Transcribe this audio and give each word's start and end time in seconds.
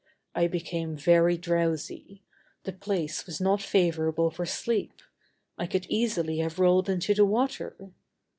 I 0.33 0.47
became 0.47 0.95
very 0.95 1.37
drowsy; 1.37 2.23
the 2.63 2.73
place 2.73 3.27
was 3.27 3.39
not 3.39 3.61
favorable 3.61 4.31
for 4.31 4.47
sleep; 4.47 4.99
I 5.59 5.67
could 5.67 5.85
easily 5.89 6.39
have 6.39 6.57
rolled 6.57 6.89
into 6.89 7.13
the 7.13 7.23
water. 7.23 7.91